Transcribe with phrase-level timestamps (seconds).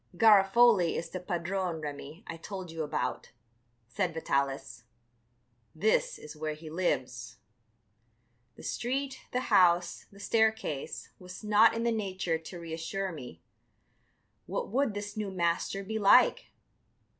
[0.17, 3.29] "Garofoli is the padrone, Remi, I told you about,"
[3.87, 4.85] said Vitalis;
[5.75, 7.37] "this is where he lives."
[8.55, 13.43] The street, the house, the staircase was not in the nature to reassure me.
[14.47, 16.51] What would this new master be like?